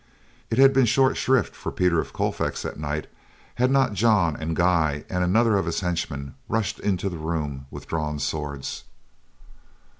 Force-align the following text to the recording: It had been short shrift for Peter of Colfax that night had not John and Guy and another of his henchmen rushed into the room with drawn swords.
It 0.49 0.57
had 0.57 0.73
been 0.73 0.87
short 0.87 1.15
shrift 1.15 1.55
for 1.55 1.71
Peter 1.71 1.99
of 1.99 2.11
Colfax 2.11 2.63
that 2.63 2.79
night 2.79 3.05
had 3.61 3.69
not 3.69 3.93
John 3.93 4.35
and 4.35 4.55
Guy 4.55 5.05
and 5.09 5.23
another 5.23 5.57
of 5.57 5.67
his 5.67 5.81
henchmen 5.81 6.33
rushed 6.49 6.79
into 6.79 7.07
the 7.07 7.19
room 7.19 7.67
with 7.69 7.85
drawn 7.87 8.17
swords. 8.17 8.85